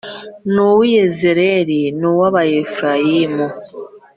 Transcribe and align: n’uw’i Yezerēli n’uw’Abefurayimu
n’uw’i 0.53 0.87
Yezerēli 0.95 1.79
n’uw’Abefurayimu 1.99 3.47